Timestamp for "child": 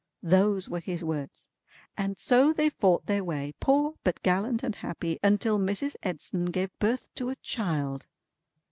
7.35-8.07